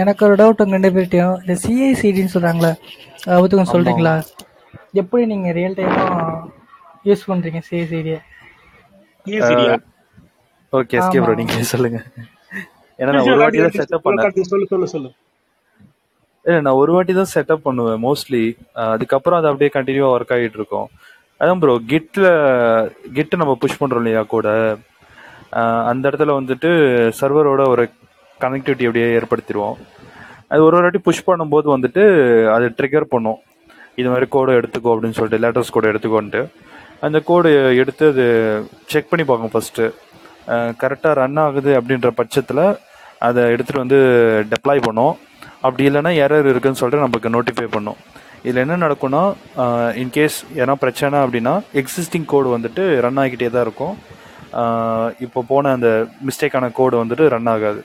[0.00, 2.72] எனக்கு ஒரு டவுட் உங்க ரெண்டு பேர்ட்டையும் இந்த சிஐசிடின்னு சொல்றாங்களே
[3.36, 4.14] ஆமா சொல்றீங்களா?
[5.00, 6.34] எப்படி நீங்கள் ரியல் டைமாக
[7.08, 8.18] யூஸ் பண்ணுறீங்க சிஐசிடியை
[10.72, 11.98] ஓகே எஸ்கே ப்ரோ நீங்க சொல்லுங்க.
[12.98, 14.48] ஏன்னா நான் ஒரு வாட்டி தான் செட்டப் பண்ணேன்.
[14.52, 15.10] சொல்லு சொல்லு சொல்லு.
[16.44, 18.42] இல்ல நான் ஒரு வாட்டி தான் செட்டப் பண்ணுவேன் மோஸ்ட்லி
[18.92, 20.88] அதுக்கப்புறம் அது அப்படியே கண்டினியூவா ஒர்க் ஆகிட்டு இருக்கும்.
[21.40, 22.26] அதான் ப்ரோ கிட்ல
[23.16, 24.48] கிட் நம்ம புஷ் பண்றோம் இல்லையா கூட?
[25.90, 26.70] அந்த இடத்துல வந்துட்டு
[27.20, 27.84] சர்வரோட ஒரு
[28.44, 29.78] கனெக்டிவிட்டி அப்படியே ஏற்படுத்திடுவோம்.
[30.52, 32.04] அது ஒரு ஒரு வாட்டி புஷ் பண்ணும்போது வந்துட்டு
[32.54, 33.38] அது ட்ரிகர் பண்ணும்.
[34.00, 36.42] இது மாதிரி கோடை எடுத்துக்கோ அப்படின்னு சொல்லிட்டு லேட்டஸ்ட் கோடை எடுத்துக்கோன்ட்டு.
[37.06, 37.50] அந்த கோடு
[37.82, 38.24] எடுத்து அது
[38.92, 39.84] செக் பண்ணி பார்க்கும் ஃபஸ்ட்டு
[40.82, 42.64] கரெக்டாக ரன் ஆகுது அப்படின்ற பட்சத்தில்
[43.26, 43.98] அதை எடுத்துகிட்டு வந்து
[44.52, 45.14] டெப்ளாய் பண்ணும்.
[45.66, 47.98] அப்படி இல்லைன்னா எரர் இருக்குதுன்னு சொல்லிட்டு நமக்கு நோட்டிஃபை பண்ணும்.
[48.44, 49.22] இதில் என்ன நடக்கும்னா
[50.02, 53.94] இன்கேஸ் ஏன்னா பிரச்சனை அப்படின்னா எக்ஸிஸ்டிங் கோடு வந்துட்டு ரன் ஆகிக்கிட்டே தான் இருக்கும்.
[55.26, 55.88] இப்போ போன அந்த
[56.28, 57.82] மிஸ்டேக்கான கோடு வந்துட்டு ரன் ஆகாது.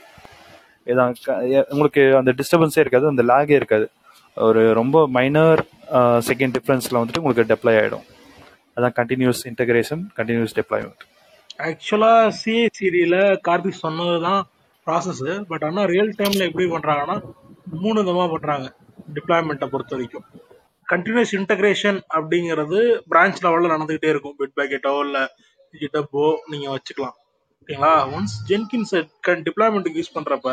[1.74, 3.86] உங்களுக்கு அந்த டிஸ்டர்பன்ஸே இருக்காது அந்த லேகே இருக்காது.
[4.48, 5.60] ஒரு ரொம்ப மைனர்
[6.28, 8.06] செகண்ட் டிஃப்ரென்ஸில் வந்துட்டு உங்களுக்கு டெப்ளை ஆகிடும்
[8.76, 11.04] அதான் கண்டினியூஸ் இன்டகிரேஷன் கண்டினியூஸ் டெப்ளாய்மெண்ட்
[11.66, 14.42] ஆக்சுவலா சிஐசிடியில் கார்த்திக் சொன்னதுதான்
[14.86, 17.16] ப்ராசஸ் பட் ஆனால் ரியல் டைமில் எப்படி பண்ணுறாங்கன்னா
[17.84, 18.66] மூணு விதமாக பண்ணுறாங்க
[19.16, 20.26] டிப்ளாய்மெண்ட்டை பொறுத்த வரைக்கும்
[20.92, 22.80] கண்டினியூஸ் இன்டகிரேஷன் அப்படிங்கிறது
[23.12, 24.36] பிரான்ச் லெவலில் நடந்துகிட்டே இருக்கும்.
[24.40, 25.22] பிட் பேக்கெட்டோ இல்லை
[25.80, 27.16] ஜிட்டப்போ நீங்கள் வச்சுக்கலாம்.
[27.68, 28.92] ஓகேங்களா ஒன்ஸ் ஜென்கின்ஸ்
[29.46, 30.50] டிப்ளாய்மெண்ட்டுக்கு யூஸ் பண்ணுறப்ப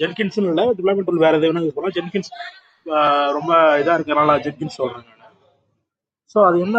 [0.00, 2.30] ஜென்கின்ஸ் இல்லை டிப்ளாய்மெண்ட் வேற எது வேணா யூஸ் பண்ணலாம் ஜென்கின்ஸ்
[3.36, 5.06] ரொம்ப இதாக இருக்கிறனால ஜென்கின்ஸ் சொல்கிறேன்
[6.34, 6.78] ஸோ அது என்ன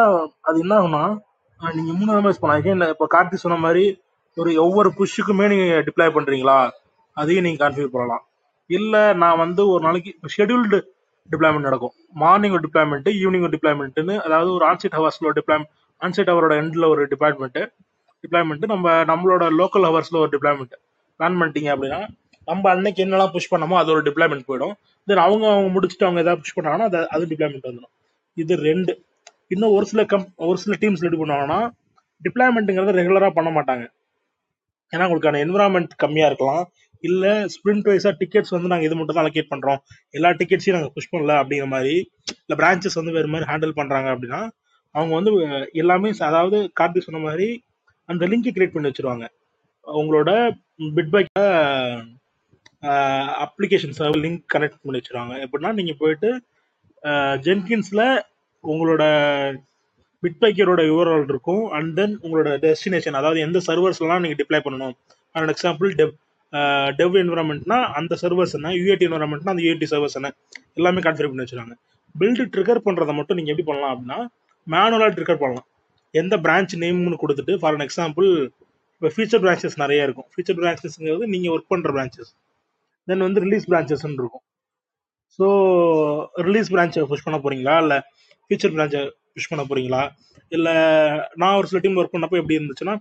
[0.50, 1.04] அது என்ன ஆகும்னா
[1.60, 2.68] நீங்கள் நீங்க மூணு விதமாக யூஸ் பண்ணலாம்.
[2.72, 3.86] ஏன் இப்போ கார்த்தி சொன்ன மாதிரி
[4.38, 6.58] ஒரு ஒவ்வொரு புஷ்ஷுக்குமே நீங்கள் டிப்ளாய் பண்றீங்களா?
[7.18, 8.24] அதையும் நீங்க கான்ஃபியூர் பண்ணலாம்.
[8.70, 10.80] இல்லை நான் வந்து ஒரு நாளைக்கு ஷெட்யூல்டு
[11.30, 11.94] டிப்ளாய்மெண்ட் நடக்கும்.
[12.24, 15.66] மார்னிங் ஒரு டிப்ளாய்மெண்ட்டு ஈவினிங் ஒரு டிப்ளாய்மெண்ட்டுன்னு அதாவது ஒரு ஆன்சைட் ஹவர்ஸில் ஒரு டிப்ளாய்
[16.02, 17.64] ஆன்சைட் ஹவரோட எண்டில் ஒரு டிபார்ட்மெண்ட்டு
[18.24, 20.76] டிப்ளாய்மெண்ட் நம்ம நம்மளோட லோக்கல் ஹவர்ஸ்ல ஒரு டிப்ளாய்மெண்ட்
[21.20, 22.00] பிளான் பண்ணிட்டீங்க அப்படின்னா
[22.48, 24.74] நம்ம அன்னைக்கு என்னெல்லாம் புஷ் பண்ணமோ அது ஒரு டிப்ளாய்மெண்ட் போயிடும்.
[25.08, 27.94] தென் அவங்க அவங்க முடிச்சுட்டு அவங்க ஏதாவது புஷ் பண்ணாங்கன்னா அது அது டிப்ளாய்மெண்ட் வந்துடும்.
[28.38, 28.94] இது ரெண்டு.
[29.54, 31.60] இன்னும் ஒரு சில கம் ஒரு சில டீம்ஸ் எப்படி பண்ணுவாங்கன்னா
[32.22, 33.86] டிப்ளாய்மெண்ட்டுங்கிறத ரெகுலராக பண்ண மாட்டாங்க.
[34.94, 36.64] ஏன்னா உங்களுக்கான என்விரான்மெண்ட் கம்மியாக இருக்கலாம்.
[37.04, 39.80] இல்லை ஸ்ப்ரிண்ட் வைஸாக டிக்கெட்ஸ் வந்து நாங்கள் இது மட்டும் தான் அலோகேட் பண்ணுறோம்
[40.14, 41.94] எல்லா டிக்கெட்ஸையும் நாங்கள் புஷ் பண்ணல அப்படிங்கிற மாதிரி
[42.42, 44.42] இல்லை பிரான்ச்சஸ் வந்து வேறு மாதிரி ஹேண்டில் பண்ணுறாங்க அப்படின்னா
[44.96, 45.32] அவங்க வந்து
[45.82, 47.48] எல்லாமே அதாவது கார்த்தி சொன்ன மாதிரி
[48.12, 49.26] அந்த லிங்க் கிரியேட் பண்ணி வச்சிருவாங்க.
[50.02, 50.32] உங்களோட
[50.98, 51.32] பிட்பைக்
[53.46, 55.34] அப்ளிகேஷன் சர்வர் லிங்க் கனெக்ட் பண்ணி வச்சிருவாங்க.
[55.46, 56.30] எப்படின்னா நீங்கள் போயிட்டு
[57.48, 58.06] ஜென்கின்ஸில்
[58.64, 59.04] உங்களோட
[60.24, 61.64] பிட்பைக்கரோட யூஆர்எல் இருக்கும்.
[61.76, 64.96] அண்ட் தென் உங்களோட டெஸ்டினேஷன் அதாவது எந்த சர்வர்ஸ்லாம் நீங்கள் டிப்ளை பண்ணணும்.
[65.32, 66.14] ஃபார் எக்ஸாம்பிள் டெவ்
[67.00, 68.70] டெவ் என்வரன்மெண்ட்னா அந்த சர்வர்ஸ் என்ன?
[68.80, 70.32] யூஏடி என்வரன்மெண்ட்னா அந்த யூஏடி சர்வர்ஸ் என்ன?
[70.80, 71.78] எல்லாமே கான்ஃபிகர் பண்ணி வச்சிருக்காங்க
[72.22, 74.20] பில்டு ட்ரிகர் பண்ணுறதை மட்டும் நீங்கள் எப்படி பண்ணலாம் அப்படின்னா
[74.68, 75.68] மேனுவலாக ட்ரிகர் பண்ணலாம்.
[76.14, 78.30] எந்த பிரான்ச் நேம்னு கொடுத்துட்டு ஃபார் அன் எக்ஸாம்பிள்
[78.96, 80.28] இப்போ ஃபியூச்சர் பிரான்ச்சஸ் நிறைய இருக்கும்.
[80.32, 82.32] ஃபியூச்சர் பிரான்ச்சஸ்ங்கிறது நீங்கள் ஒர்க் பண்ணுற பிரான்ச்சஸ்
[83.08, 84.44] தென் வந்து ரிலீஸ் பிரான்ச்சஸ்ன்னு இருக்கும்.
[85.40, 85.48] ஸோ
[86.48, 87.98] ரிலீஸ் பிரான்ச்சை புஷ் பண்ண போகிறீங்களா இல்லை
[88.46, 89.02] ஃபியூச்சர் பிரான்ச்சை
[89.36, 90.02] புஷ் பண்ண போகிறீங்களா
[90.58, 90.74] இல்லை
[91.42, 92.96] நான் ஒரு சில டீம் ஒர்க் பண்ணப்போ எப்படி இருந்துச்சுன்னா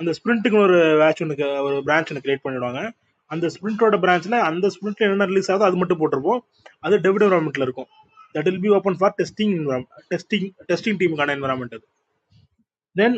[0.00, 2.82] அந்த ஸ்ப்ரிண்ட்டுக்குன்னு ஒரு வேட்ச் ஒன்று ஒரு பிரான்ச் ஒன்று கிரியேட் பண்ணிவிடுவாங்க
[3.30, 6.40] அந்த ஸ்ப்ரிண்டோட பிரான்ச்சில் அந்த ஸ்ப்ரிண்ட்டில் என்ன ரிலீஸ் ஆகுதோ அது மட்டும் போட்டிருப்போம்.
[6.84, 7.88] அது டெபிட் என்வரான்மெண்ட்டில் இருக்கும்.
[8.34, 9.54] That will be open for testing
[10.12, 11.86] testing testing டீமுக்கான environment அது.
[12.96, 13.16] தென்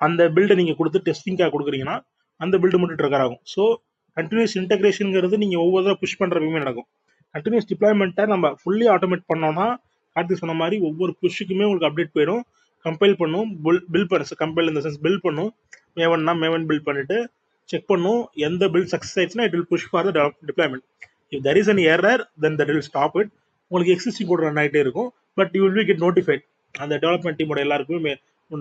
[0.00, 1.96] அந்த பில்டை நீங்கள் கொடுத்து டெஸ்டிங்காக கொடுக்குறீங்கன்னா
[2.40, 3.42] அந்த பில்டு மட்டும் ட்ரிகர் ஆகும்.
[3.54, 3.62] ஸோ
[4.16, 6.86] கண்டினியூஸ் இன்டகிரேஷனுங்கிறது நீங்கள் ஒவ்வொரு தடவை புஷ் பண்ணுறதுமே நடக்கும்.
[7.34, 9.66] கண்டினியூஸ் டிப்ளாய்மெண்ட்டை நம்ம ஃபுல்லி ஆட்டோமேட் பண்ணோம்னா
[10.16, 12.42] கார்த்திக் சொன்ன மாதிரி ஒவ்வொரு புஷ்ஷுக்குமே உங்களுக்கு அப்டேட் போயிடும்.
[12.84, 15.50] கம்பைல் பண்ணும் பில் பில் பண்ண கம்பைல் இந்த சென்ஸ் பில் பண்ணும்.
[15.98, 17.18] மேவன்னா மேவன் பில் பண்ணிட்டு
[17.68, 20.84] செக் பண்ணும் எந்த பில் சக்ஸஸ் ஆயிடுச்சுன்னா it will push for the deployment
[21.34, 23.30] if there is an error then that will stop it
[23.70, 25.10] உங்களுக்கு எக்ஸிஸ்டிங் கோட் ரன் ஆகிட்டே இருக்கும்.
[25.38, 26.42] But you will be get notified
[26.74, 28.14] அந்த டெவலப்மெண்ட் டீமோட எல்லாருக்குமே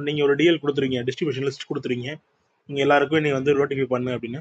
[0.08, 2.10] நீங்கள் ஒரு டிஎல் கொடுத்துருங்க டிஸ்ட்ரிபியூஷன் லிஸ்ட் கொடுத்துருங்க
[2.70, 4.40] நீங்கள் எல்லாருக்கும் நீ வந்து நோட்டிஃபை பண்ணு அப்படின்னு.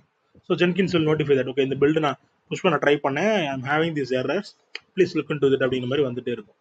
[0.49, 2.19] So Jenkins will notify that okay இந்த பில்டு நான்
[2.51, 4.51] புஷ் பண்ண ட்ரை பண்ணேன் I'm having this errors
[4.95, 6.59] please look into it அப்படிங்கிற மாதிரி வந்துட்டே இருக்கும்.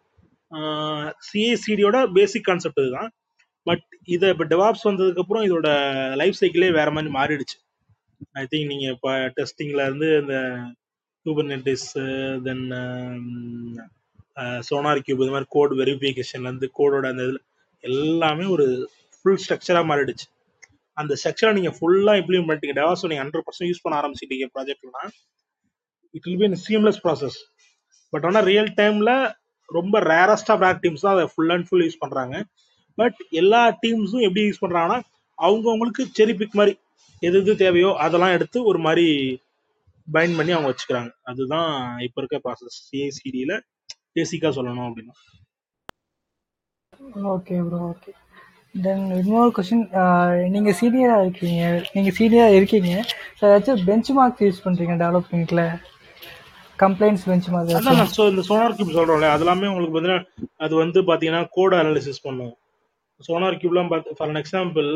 [1.28, 3.10] சிஏசிடியோட பேசிக் கான்செப்ட் இதுதான்.
[3.66, 3.84] பட்
[4.14, 5.68] இதை இப்போ டெவாப்ஸ் வந்ததுக்கப்புறம் இதோட
[6.20, 7.56] லைஃப் சைக்கிளே வேற மாதிரி மாறிடுச்சு.
[8.40, 10.36] ஐ திங்க் நீங்கள் இப்போ டெஸ்டிங்கில் இருந்து இந்த
[11.26, 11.86] குபர்நெட்டிஸ்
[12.46, 12.64] தென்
[14.68, 17.40] சோனார் கியூப் இது மாதிரி கோட் வெரிஃபிகேஷன்லேருந்து கோடோட அந்த இதில்
[17.84, 18.66] எல்லாமே ஒரு
[19.14, 20.26] ஃபுல் ஸ்ட்ரக்சராக மாறிடுச்சு.
[20.96, 25.02] அந்த ஸ்ட்ரக்சரை நீங்கள் ஃபுல்லாக இம்ப்ளிமெண்ட் பண்ணிட்டீங்க டெவாப்ஸ் நீங்கள் ஹண்ட்ரட் பர்சன்ட் யூஸ் பண்ண ஆரம்பிச்சிட்டீங்க ப்ராஜெக்ட்னா
[26.14, 27.38] it will be seamless process
[28.12, 29.12] but ஆனால் ரியல் டைமில்
[29.68, 32.36] ரொம்ப ரேரஸ்டாக ஆஃப் டீம்ஸ் தான் அதை ஃபுல் அண்ட் ஃபுல் யூஸ் பண்ணுறாங்க
[32.98, 34.98] பட் எல்லா டீம்ஸும் எப்படி யூஸ் பண்ணுறாங்கன்னா
[35.38, 36.72] அவங்கவுங்களுக்கு செரி பிக் மாதிரி
[37.22, 39.06] எது எது தேவையோ அதெல்லாம் எடுத்து ஒரு மாதிரி
[40.08, 41.10] பைண்ட் பண்ணி அவங்க வச்சுக்கிறாங்க.
[41.22, 41.70] அதுதான்
[42.06, 43.54] இப்போ இருக்க ப்ராசஸ் சிஐசிடியில்
[44.16, 45.14] பேசிக்காக சொல்லணும் அப்படின்னா.
[47.32, 48.12] ஓகே ப்ரோ ஓகே
[48.74, 49.84] தென் இன்னொரு கொஷின்
[50.54, 51.62] நீங்கள் சீனியராக இருக்கீங்க
[51.94, 52.90] நீங்கள் சீனியராக இருக்கீங்க.
[53.38, 55.62] ஸோ ஏதாச்சும் பெஞ்ச் மார்க்ஸ் யூஸ் பண்ணுறீங்க டெவலப்மெண்ட்டில்
[56.78, 60.26] கம்ப்ளைண்ட்ஸ் பெஞ்ச் மார்க் அதான் நான் இந்த சோனார் கியூப் சொல்றோம்ல அது எல்லாமே உங்களுக்கு பார்த்தீங்கன்னா
[60.64, 62.52] அது வந்து பாத்தீங்கன்னா கோட் அனாலிசிஸ் பண்ணும்.
[63.20, 64.90] சோனார் கியூப்லாம் பார்த்து ஃபார் அன் எக்ஸாம்பிள்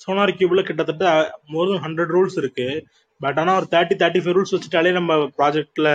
[0.00, 1.04] சோனார் கியூப்ல கிட்டத்தட்ட
[1.52, 2.66] மோர் தென் ஹண்ட்ரட் ரூல்ஸ் இருக்கு.
[3.20, 5.88] பட் ஆனா ஒரு தேர்ட்டி தேர்ட்டி ஃபைவ் ரூல்ஸ் வச்சுட்டாலே நம்ம ப்ராஜெக்ட்ல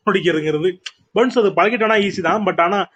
[0.00, 0.70] கோடிக்கிறதுங்கிறது
[1.16, 2.44] பன்ஸ் அது பழகிட்டோம்னா ஈஸி தான்.
[2.48, 2.90] பட் ஆனா ஆஹ்,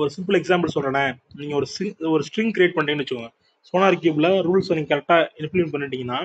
[0.00, 1.04] ஒரு சிம்பிள் எக்ஸாம்பிள் சொல்றேனே.
[1.40, 1.66] நீங்க ஒரு
[2.14, 3.30] ஒரு ஸ்ட்ரிங் கிரியேட் பண்ணிட்டீங்கன்னு வச்சுக்கோங்க.
[3.68, 6.18] சோனார் கியூப்ல ரூல்ஸ் நீங்க கரெக்டா இம்ப்ளிமெண்ட் பண்ணிட்டீங்கன்னா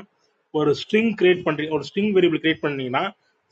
[0.53, 3.03] ஒரு ஸ்ட்ரிங் கிரியேட் பண்றீங்க ஒரு ஸ்ட்ரிங் வேரியபிள் கிரியேட் பண்ணீங்கன்னா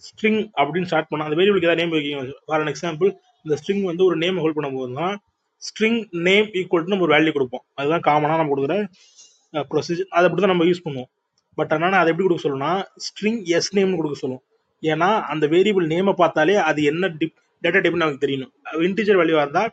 [0.07, 3.09] ஸ்ட்ரிங் அப்படின்னு ஸ்டார்ட் பண்ணா அந்த வேரியபிளுக்கு ஏதாவது நேம் வைக்கீங்க ஃபார் அன் எக்ஸாம்பிள்
[3.45, 5.15] இந்த ஸ்ட்ரிங் வந்து ஒரு நேம் ஹோல்ட் பண்ணும்போது தான்
[5.61, 7.63] ஸ்ட்ரிங் நேம் ஈக்குவல் டு நம்ம ஒரு வேல்யூ கொடுப்போம்.
[7.79, 8.75] அதுதான் காமனாக நம்ம கொடுக்குற
[9.71, 11.09] ப்ரொசீஜர் அதை அப்படி தான் நம்ம யூஸ் பண்ணுவோம்.
[11.57, 12.73] பட் ஆனால் அதை எப்படி கொடுக்க சொல்லணும்னா
[13.05, 14.43] ஸ்ட்ரிங் எஸ் நேம்னு கொடுக்க சொல்லுவோம்
[14.83, 18.51] ஏன்னா அந்த வேரியபிள் நேமை பார்த்தாலே அது என்ன டிப் டேட்டா டைப்னு நமக்கு தெரியணும்.
[18.87, 19.71] இன்டிஜர் வேல்யூவாக இருந்தால்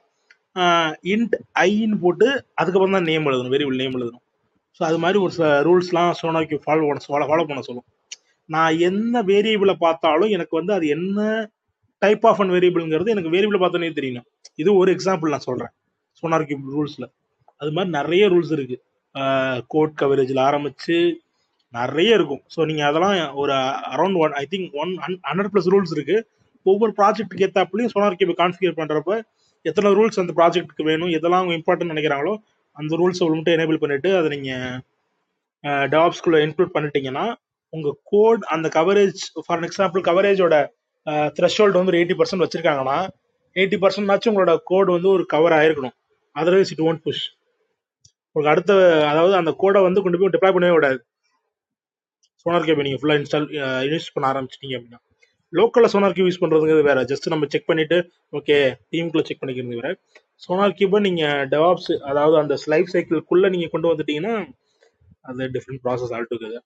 [1.14, 1.34] இன்ட்
[1.66, 2.28] ஐன்னு போட்டு
[2.60, 4.22] அதுக்கப்புறம் தான் நேம் எழுதணும் வேரியபிள் நேம் எழுதணும்.
[4.78, 7.86] ஸோ அது மாதிரி ஒரு சில ரூல்ஸ்லாம் சோனாக்கு ஃபாலோ பண்ண ஃபாலோ ஃபாலோ பண்ண சொல்லும்.
[8.54, 11.20] நான் என்ன வேரியபிளை பார்த்தாலும் எனக்கு வந்து அது என்ன
[12.02, 14.26] டைப் ஆஃப் அன் வேரியபிள்ங்கிறது எனக்கு வேரியபிளை பார்த்தோன்னே தெரியணும்.
[14.62, 15.72] இது ஒரு எக்ஸாம்பிள் நான் சொல்கிறேன்
[16.20, 17.08] சோனார் கியூப் ரூல்ஸில்
[17.60, 18.82] அது மாதிரி நிறைய ரூல்ஸ் இருக்குது
[19.72, 20.96] கோட் கவரேஜில் ஆரம்பித்து
[21.74, 22.42] நிறைய இருக்கும்.
[22.54, 23.52] ஸோ நீங்கள் அதெல்லாம் ஒரு
[23.94, 24.92] around one I think one
[25.28, 26.24] hundred plus rules இருக்குது
[26.70, 29.14] ஒவ்வொரு ப்ராஜெக்ட்டுக்கு ஏற்றாப்புலையும் சோனார் கியூப் கான்ஃபிகர் பண்ணுறப்ப
[29.64, 32.34] எத்தனை ரூல்ஸ் அந்த ப்ராஜெக்ட்டுக்கு வேணும் எதெல்லாம் அவங்க இம்பார்ட்டன்ட் நினைக்கிறாங்களோ
[32.76, 34.80] அந்த ரூல்ஸை மட்டும் எனேபிள் பண்ணிட்டு அதை நீங்கள்
[35.94, 37.26] டெவாப்ஸ்குள்ளே இன்க்ளூட் பண்ணிட்டீங்கன்னா
[37.72, 40.56] உங்கள் கோட் அந்த கவரேஜ் ஃபார் எக்ஸாம்பிள் கவரேஜோட
[41.36, 42.98] த்ரெஷ்ஹோல்டு வந்து ஒரு எயிட்டி பர்சன்ட் வச்சிருக்காங்கன்னா
[43.56, 45.96] எயிட்டி பர்சன்ட்னாச்சும் உங்களோட கோட் வந்து ஒரு கவர் ஆயிருக்கணும்.
[46.36, 47.24] அதர்வைஸ் இட் ஒன்ட் புஷ்
[48.36, 48.72] உங்களுக்கு அடுத்த
[49.10, 50.98] அதாவது அந்த கோடை வந்து கொண்டு போய் டிப்ளாய் பண்ணவே விடாது
[52.42, 53.46] சோனார் கேப் நீங்கள் ஃபுல்லாக இன்ஸ்டால்
[53.92, 55.00] யூஸ் பண்ண ஆரம்பிச்சிட்டீங்க அப்படின்னா.
[55.52, 57.00] லோக்கலில் சோனார் கியூப் யூஸ் பண்ணுறதுங்கிறது வேற.
[57.10, 57.98] ஜஸ்ட் நம்ம செக் பண்ணிட்டு
[58.38, 58.56] ஓகே
[58.92, 59.90] டீமுக்குள்ளே செக் பண்ணிக்கிறது வேற.
[60.44, 64.34] சோனார் கியூபை நீங்கள் டெவாப்ஸ் அதாவது அந்த லைஃப் சைக்கிள்குள்ளே நீங்கள் கொண்டு வந்துட்டீங்கன்னா
[65.30, 66.64] அது டிஃப்ரெண்ட் ப்ராசஸ் ஆல்டுகெதர்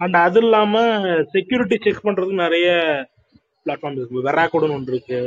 [0.00, 2.68] அண்ட் அது இல்லாமல் செக்யூரிட்டி செக் பண்ணுறதுக்கு நிறைய
[3.66, 4.22] பிளாட்ஃபார்ம் இருக்கு.
[4.28, 5.18] வெராக்கோடுன்னு ஒன்று இருக்கு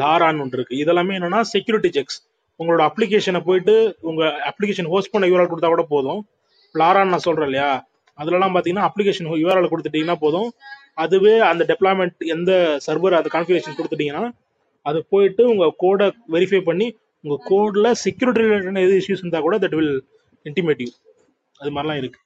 [0.00, 0.74] லாரான்னு ஒன்று இருக்கு.
[0.82, 2.18] இதெல்லாமே என்னன்னா செக்யூரிட்டி செக்ஸ்
[2.60, 3.74] உங்களோட அப்ளிகேஷனை போயிட்டு
[4.10, 6.20] உங்க அப்ளிகேஷன் ஹோஸ்ட் பண்ண யூஆர்எல் கொடுத்தா கூட போதும்.
[6.74, 7.70] லாரான்னு நான் சொல்றேன் இல்லையா?
[8.18, 10.48] அதுலலாம் பார்த்தீங்கன்னா அப்ளிகேஷன் யூஆர்எல் கொடுத்துட்டீங்கன்னா போதும்.
[11.04, 12.52] அதுவே அந்த டெப்ளாய்மெண்ட் எந்த
[12.86, 14.24] சர்வர் அந்த கான்ஃபிகரேஷன் கொடுத்துட்டீங்கன்னா
[14.86, 16.86] அது போயிட்டு உங்கள் கோடை வெரிஃபை பண்ணி
[17.24, 19.94] உங்கள் கோடில் செக்யூரிட்டி ரிலேட்டட் எது இஷ்யூஸ் இருந்தால் கூட தட் வில்
[20.46, 20.90] இன்டிமேட் யூ
[21.60, 22.24] அது மாதிரிலாம் இருக்குது